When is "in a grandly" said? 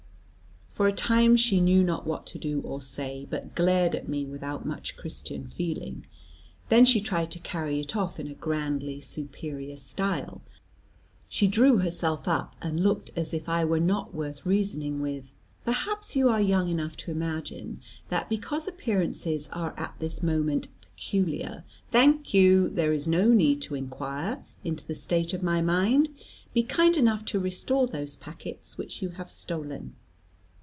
8.21-9.01